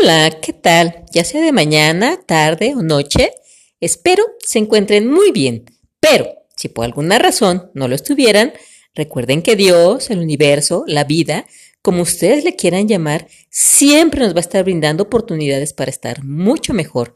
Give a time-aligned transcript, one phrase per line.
[0.00, 1.04] Hola, ¿qué tal?
[1.12, 3.32] Ya sea de mañana, tarde o noche,
[3.80, 5.64] espero se encuentren muy bien.
[5.98, 8.52] Pero, si por alguna razón no lo estuvieran,
[8.94, 11.46] recuerden que Dios, el universo, la vida,
[11.82, 16.74] como ustedes le quieran llamar, siempre nos va a estar brindando oportunidades para estar mucho
[16.74, 17.14] mejor.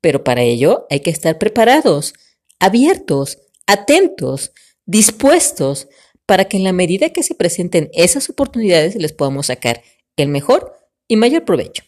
[0.00, 2.14] Pero para ello hay que estar preparados,
[2.58, 4.52] abiertos, atentos,
[4.86, 5.88] dispuestos,
[6.26, 9.82] para que en la medida que se presenten esas oportunidades les podamos sacar
[10.16, 11.84] el mejor y mayor provecho.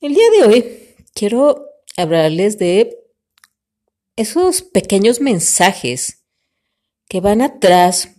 [0.00, 2.98] El día de hoy quiero hablarles de
[4.16, 6.24] esos pequeños mensajes
[7.08, 8.16] que van atrás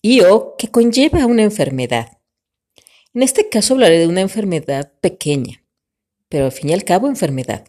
[0.00, 2.18] y o que conlleva una enfermedad.
[3.14, 5.64] En este caso hablaré de una enfermedad pequeña,
[6.28, 7.66] pero al fin y al cabo enfermedad.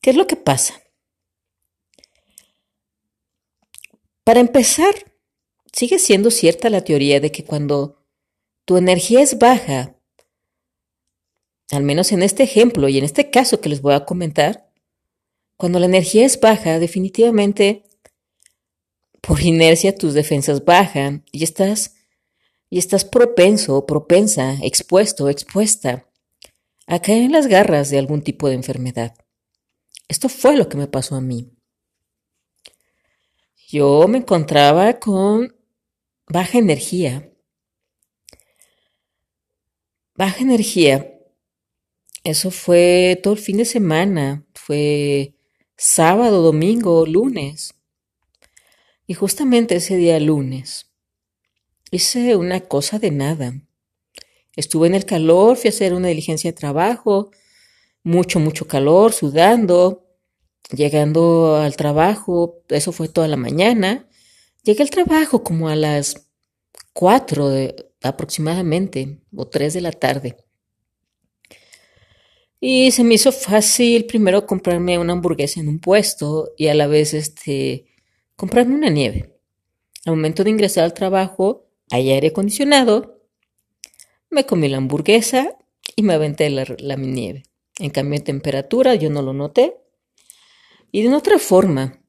[0.00, 0.82] ¿Qué es lo que pasa?
[4.24, 4.94] Para empezar,
[5.72, 8.01] sigue siendo cierta la teoría de que cuando
[8.64, 9.96] tu energía es baja,
[11.70, 14.70] al menos en este ejemplo y en este caso que les voy a comentar,
[15.56, 17.84] cuando la energía es baja, definitivamente
[19.20, 21.94] por inercia tus defensas bajan y estás
[22.68, 26.08] y estás propenso, propensa, expuesto, expuesta
[26.86, 29.14] a caer en las garras de algún tipo de enfermedad.
[30.08, 31.52] Esto fue lo que me pasó a mí.
[33.68, 35.54] Yo me encontraba con
[36.28, 37.31] baja energía.
[40.22, 41.18] Baja energía
[42.22, 45.34] eso fue todo el fin de semana, fue
[45.76, 47.74] sábado, domingo, lunes.
[49.08, 50.92] Y justamente ese día lunes
[51.90, 53.52] hice una cosa de nada.
[54.54, 57.32] Estuve en el calor, fui a hacer una diligencia de trabajo,
[58.04, 60.06] mucho, mucho calor, sudando,
[60.70, 64.08] llegando al trabajo, eso fue toda la mañana.
[64.62, 66.28] Llegué al trabajo como a las
[66.92, 70.36] cuatro de, aproximadamente, o tres de la tarde.
[72.60, 76.86] Y se me hizo fácil primero comprarme una hamburguesa en un puesto y a la
[76.86, 77.86] vez este,
[78.36, 79.36] comprarme una nieve.
[80.04, 83.20] Al momento de ingresar al trabajo, hay aire acondicionado,
[84.30, 85.56] me comí la hamburguesa
[85.96, 87.42] y me aventé la, la nieve.
[87.78, 89.76] En cambio de temperatura yo no lo noté.
[90.92, 92.00] Y de otra forma,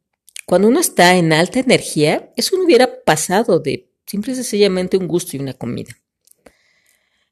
[0.45, 5.07] cuando uno está en alta energía, eso no hubiera pasado de simple y sencillamente un
[5.07, 5.97] gusto y una comida.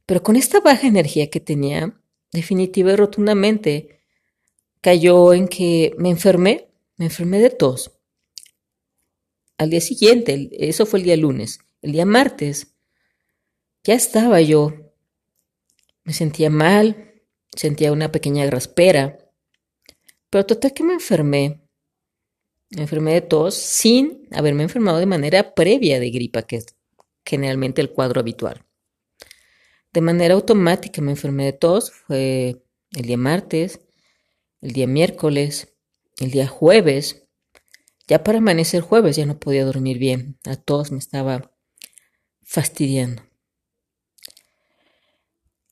[0.05, 1.97] Pero con esta baja energía que tenía,
[2.31, 4.01] definitiva y rotundamente
[4.81, 7.91] cayó en que me enfermé, me enfermé de tos.
[9.57, 12.73] Al día siguiente, eso fue el día lunes, el día martes,
[13.83, 14.73] ya estaba yo,
[16.03, 17.21] me sentía mal,
[17.55, 19.17] sentía una pequeña graspera,
[20.29, 21.61] pero total que me enfermé,
[22.71, 26.65] me enfermé de tos sin haberme enfermado de manera previa de gripa, que es
[27.25, 28.65] generalmente el cuadro habitual.
[29.93, 33.81] De manera automática me enfermé de tos, fue el día martes,
[34.61, 35.73] el día miércoles,
[36.17, 37.27] el día jueves.
[38.07, 41.53] Ya para amanecer jueves ya no podía dormir bien, a tos me estaba
[42.41, 43.23] fastidiando.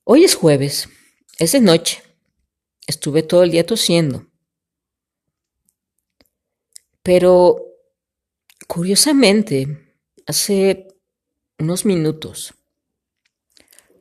[0.04, 0.90] Hoy es jueves,
[1.38, 2.02] es de noche.
[2.88, 4.29] Estuve todo el día tosiendo.
[7.10, 7.58] Pero,
[8.68, 9.96] curiosamente,
[10.28, 10.86] hace
[11.58, 12.54] unos minutos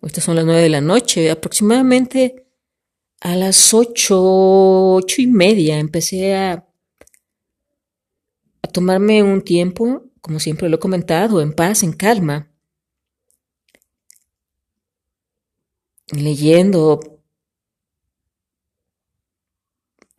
[0.03, 2.47] estas son las nueve de la noche, aproximadamente
[3.21, 6.69] a las ocho, ocho y media empecé a,
[8.63, 12.53] a tomarme un tiempo, como siempre lo he comentado, en paz, en calma,
[16.13, 17.01] leyendo.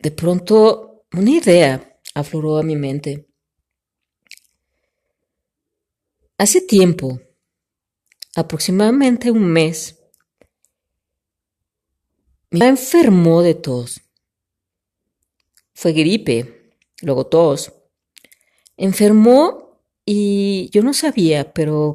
[0.00, 3.26] De pronto una idea afloró a mi mente.
[6.38, 7.20] Hace tiempo
[8.34, 9.98] aproximadamente un mes,
[12.50, 14.00] me enfermó de tos.
[15.74, 17.72] Fue gripe, luego tos.
[18.76, 21.94] Enfermó y yo no sabía, pero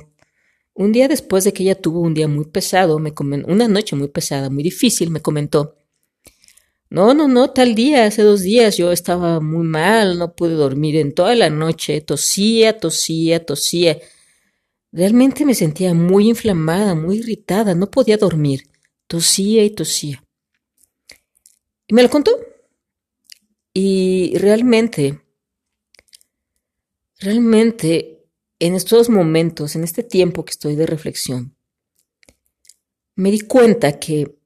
[0.73, 3.13] un día después de que ella tuvo un día muy pesado, me
[3.47, 5.75] una noche muy pesada, muy difícil, me comentó,
[6.95, 10.95] no, no, no, tal día, hace dos días yo estaba muy mal, no pude dormir
[10.95, 13.99] en toda la noche, tosía, tosía, tosía.
[14.93, 18.69] Realmente me sentía muy inflamada, muy irritada, no podía dormir,
[19.07, 20.23] tosía y tosía.
[21.85, 22.31] Y me lo contó.
[23.73, 25.19] Y realmente,
[27.19, 28.25] realmente,
[28.57, 31.57] en estos momentos, en este tiempo que estoy de reflexión,
[33.15, 34.37] me di cuenta que,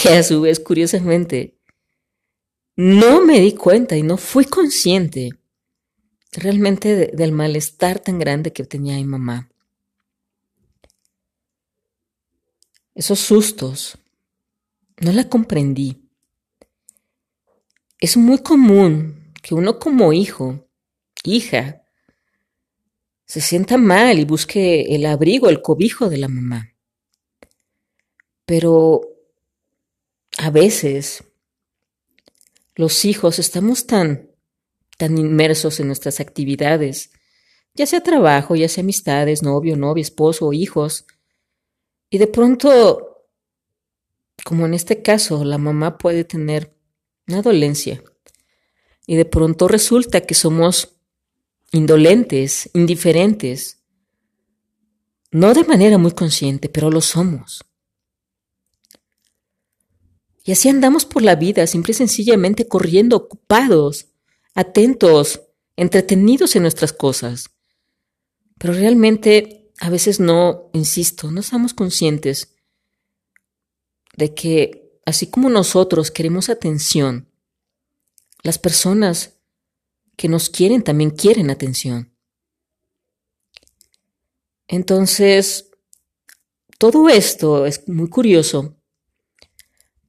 [0.00, 1.58] que a su vez, curiosamente,
[2.76, 5.30] no me di cuenta y no fui consciente
[6.32, 9.48] realmente del malestar tan grande que tenía mi mamá.
[12.96, 13.98] esos sustos,
[15.02, 16.02] no la comprendí.
[18.00, 20.66] Es muy común que uno como hijo,
[21.22, 21.82] hija,
[23.26, 26.72] se sienta mal y busque el abrigo, el cobijo de la mamá.
[28.46, 29.02] Pero
[30.46, 31.24] a veces
[32.76, 34.30] los hijos estamos tan,
[34.96, 37.10] tan inmersos en nuestras actividades,
[37.74, 41.04] ya sea trabajo, ya sea amistades, novio, novia, esposo o hijos,
[42.10, 43.26] y de pronto,
[44.44, 46.78] como en este caso, la mamá puede tener
[47.26, 48.00] una dolencia,
[49.04, 51.00] y de pronto resulta que somos
[51.72, 53.82] indolentes, indiferentes,
[55.32, 57.65] no de manera muy consciente, pero lo somos.
[60.46, 64.06] Y así andamos por la vida, simple y sencillamente corriendo, ocupados,
[64.54, 65.42] atentos,
[65.74, 67.50] entretenidos en nuestras cosas.
[68.56, 72.54] Pero realmente a veces no, insisto, no estamos conscientes
[74.16, 77.28] de que así como nosotros queremos atención,
[78.44, 79.34] las personas
[80.16, 82.16] que nos quieren también quieren atención.
[84.68, 85.70] Entonces,
[86.78, 88.75] todo esto es muy curioso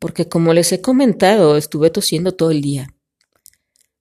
[0.08, 2.96] porque como les he comentado, estuve tosiendo todo el día.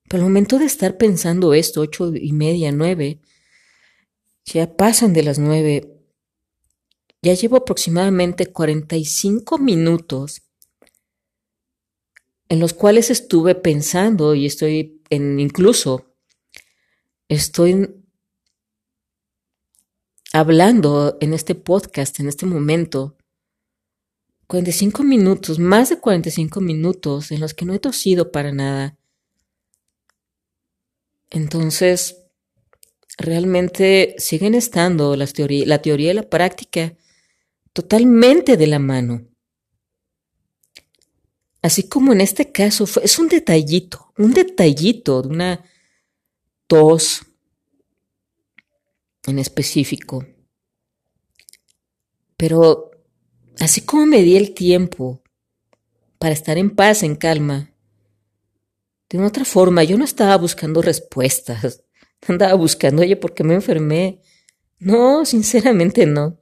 [0.08, 3.18] Pero al momento de estar pensando esto, ocho y media, nueve,
[4.44, 5.98] ya pasan de las nueve,
[7.22, 10.42] ya llevo aproximadamente 45 minutos
[12.48, 16.14] en los cuales estuve pensando y estoy en incluso
[17.28, 17.96] estoy
[20.32, 23.15] hablando en este podcast, en este momento,
[24.46, 28.96] 45 minutos, más de 45 minutos en los que no he tosido para nada.
[31.30, 32.22] Entonces,
[33.18, 36.94] realmente siguen estando las la teoría y la práctica
[37.72, 39.26] totalmente de la mano.
[41.62, 45.64] Así como en este caso es un detallito, un detallito de una
[46.68, 47.22] tos
[49.26, 50.24] en específico.
[52.36, 52.85] Pero
[53.58, 55.22] Así como me di el tiempo
[56.18, 57.72] para estar en paz, en calma,
[59.08, 61.84] de una otra forma, yo no estaba buscando respuestas,
[62.28, 64.20] andaba buscando, oye, ¿por qué me enfermé?
[64.78, 66.38] No, sinceramente no.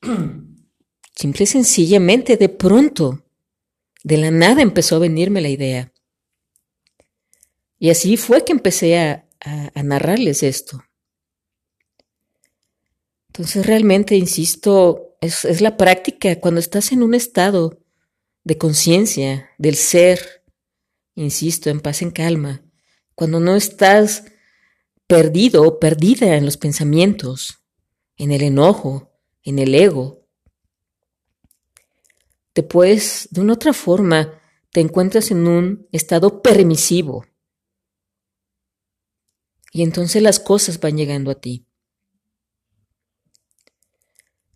[1.14, 3.24] Simple y sencillamente, de pronto,
[4.04, 5.92] de la nada empezó a venirme la idea.
[7.80, 9.28] Y así fue que empecé a,
[9.74, 10.82] a narrarles esto.
[13.28, 17.80] Entonces realmente, insisto, es, la práctica cuando estás en un estado
[18.44, 20.44] de conciencia, del ser,
[21.14, 22.62] insisto, en paz, en calma,
[23.14, 24.24] cuando no estás
[25.06, 27.64] perdido o perdida en los pensamientos,
[28.16, 29.10] en el enojo,
[29.42, 30.26] en el ego.
[32.52, 34.40] Te puedes, de una otra forma,
[34.72, 37.24] te encuentras en un estado permisivo.
[39.72, 41.66] Y entonces las cosas van llegando a ti.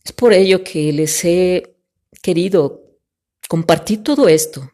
[0.05, 1.76] Es por ello que les he
[2.22, 2.96] querido
[3.48, 4.70] compartir todo esto,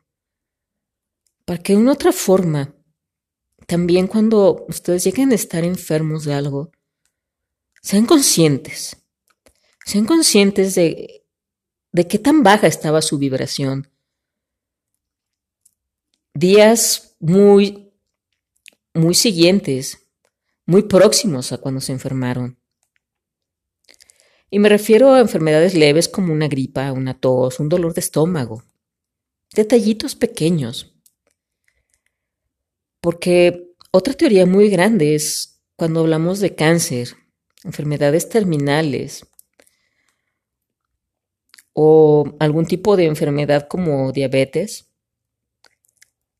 [1.46, 2.74] para que de una otra forma,
[3.66, 6.70] también cuando ustedes lleguen a estar enfermos de algo,
[7.80, 8.98] sean conscientes,
[9.86, 11.24] sean conscientes de,
[11.92, 13.90] de qué tan baja estaba su vibración.
[16.34, 17.90] Días muy,
[18.92, 20.10] muy siguientes,
[20.66, 22.57] muy próximos a cuando se enfermaron.
[24.50, 28.62] Y me refiero a enfermedades leves como una gripa, una tos, un dolor de estómago.
[29.54, 30.94] Detallitos pequeños.
[33.00, 37.14] Porque otra teoría muy grande es cuando hablamos de cáncer,
[37.64, 39.26] enfermedades terminales
[41.72, 44.88] o algún tipo de enfermedad como diabetes.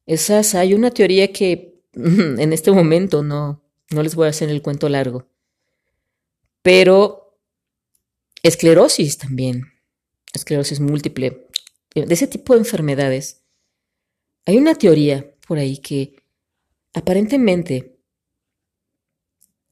[0.07, 4.63] Esas hay una teoría que en este momento no, no les voy a hacer el
[4.63, 5.27] cuento largo.
[6.63, 7.28] Pero
[8.43, 9.73] Esclerosis también,
[10.33, 11.49] esclerosis múltiple,
[11.95, 13.43] de ese tipo de enfermedades.
[14.47, 16.17] Hay una teoría por ahí que
[16.95, 17.99] aparentemente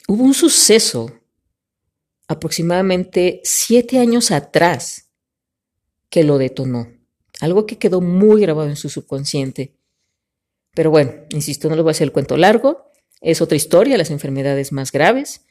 [0.09, 1.21] hubo un suceso
[2.29, 5.11] aproximadamente siete años atrás
[6.11, 6.93] que lo detonó.
[7.41, 9.77] Algo que quedó muy grabado en su subconsciente.
[10.75, 12.91] Pero bueno, insisto, no les voy a hacer el cuento largo.
[13.21, 15.45] Es otra historia, las enfermedades más graves.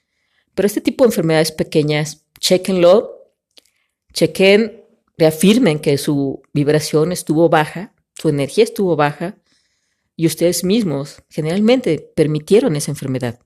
[0.54, 3.34] Pero este tipo de enfermedades pequeñas chequenlo,
[4.14, 4.86] chequen,
[5.18, 9.40] reafirmen que su vibración estuvo baja, su energía estuvo baja
[10.16, 13.40] y ustedes mismos generalmente permitieron esa enfermedad.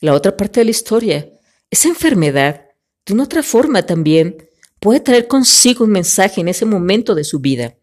[0.00, 1.32] La otra parte de la historia,
[1.70, 2.66] esa enfermedad,
[3.06, 7.40] de una otra forma también, puede traer consigo un mensaje en ese momento de su
[7.40, 7.78] vida.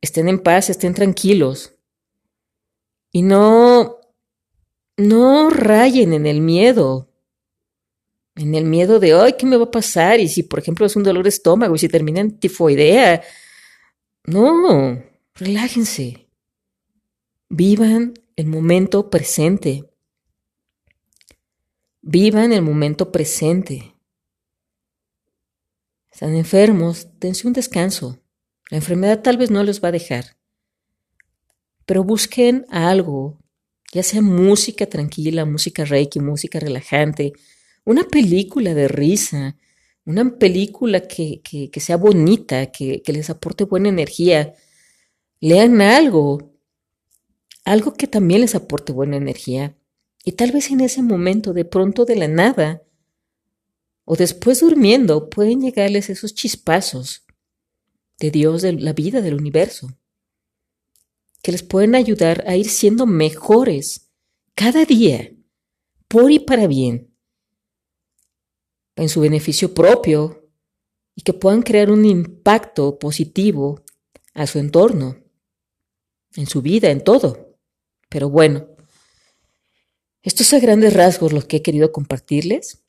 [0.00, 1.74] Estén en paz, estén tranquilos.
[3.12, 4.00] Y no,
[4.96, 7.13] no rayen en el miedo.
[8.36, 10.18] En el miedo de, ay, ¿qué me va a pasar?
[10.18, 13.22] Y si, por ejemplo, es un dolor estómago y si termina en tifoidea.
[14.24, 15.02] No,
[15.34, 16.28] relájense.
[17.48, 19.84] Vivan el momento presente.
[22.02, 23.94] Vivan el momento presente.
[26.10, 28.20] Están enfermos, dense un descanso.
[28.70, 30.36] La enfermedad tal vez no los va a dejar.
[31.86, 33.38] Pero busquen algo,
[33.92, 37.32] ya sea música tranquila, música reiki, música relajante,
[37.84, 39.56] una película de risa,
[40.04, 44.54] una película que, que, sea bonita, que, que les aporte buena energía.
[45.40, 46.52] Lean algo,
[47.64, 49.76] algo que también les aporte buena energía.
[50.24, 52.82] Y tal vez en ese momento, de pronto de la nada,
[54.04, 57.24] o después durmiendo, pueden llegarles esos chispazos
[58.18, 59.96] de Dios, de la vida, del universo,
[61.42, 64.10] que les pueden ayudar a ir siendo mejores
[64.54, 65.32] cada día,
[66.08, 67.13] por y para bien,
[68.96, 70.44] en su beneficio propio,
[71.14, 73.82] y que puedan crear un impacto positivo
[74.34, 75.16] a su entorno,
[76.34, 77.56] en su vida, en todo.
[78.08, 78.68] Pero bueno,
[80.22, 82.82] estos a grandes rasgos los que he querido compartirles.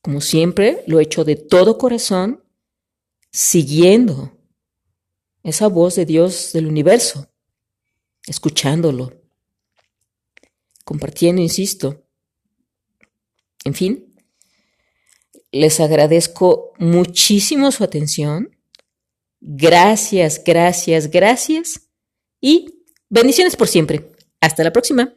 [0.00, 2.44] Como siempre, lo he hecho de todo corazón,
[3.32, 4.38] siguiendo
[5.42, 7.28] esa voz de Dios del universo,
[8.26, 9.20] escuchándolo,
[10.84, 12.04] compartiendo, insisto.
[13.64, 14.15] En fin,
[15.60, 18.50] les agradezco muchísimo su atención.
[19.40, 21.88] Gracias, gracias, gracias
[22.40, 24.12] y bendiciones por siempre.
[24.40, 25.14] Hasta la próxima.